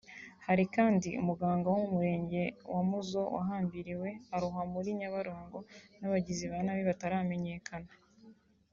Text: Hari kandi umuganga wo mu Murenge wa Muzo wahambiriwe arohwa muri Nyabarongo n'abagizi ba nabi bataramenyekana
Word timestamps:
Hari 0.45 0.63
kandi 0.75 1.09
umuganga 1.21 1.65
wo 1.73 1.77
mu 1.83 1.87
Murenge 1.95 2.41
wa 2.73 2.81
Muzo 2.89 3.21
wahambiriwe 3.35 4.09
arohwa 4.35 4.63
muri 4.73 4.89
Nyabarongo 4.99 5.57
n'abagizi 5.99 6.45
ba 6.51 6.57
nabi 6.65 6.81
bataramenyekana 6.89 7.91